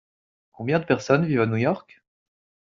Combien 0.51 0.79
de 0.79 0.83
personnes 0.85 1.27
vivent 1.27 1.41
à 1.41 1.45
New 1.45 1.57
York? 1.57 2.01